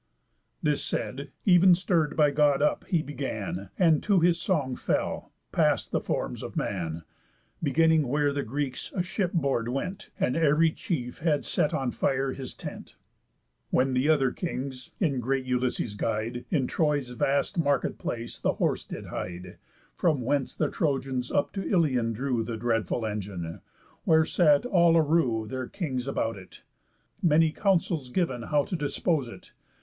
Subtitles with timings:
[0.63, 5.91] This said, ev'n stirr'd by God up, he began, And to his song fell, past
[5.91, 7.03] the forms of man,
[7.61, 12.55] Beginning where the Greeks aship board went, And ev'ry chief had set on fire his
[12.55, 12.95] tent,
[13.69, 18.83] When th' other kings, in great Ulysses' guide, In Troy's vast market place the horse
[18.85, 19.59] did hide,
[19.93, 23.61] From whence the Trojans up to Ilion drew The dreadful engine.
[24.05, 26.63] Where sat all arew Their kings about it;
[27.21, 29.53] many counsels giv'n How to dispose it.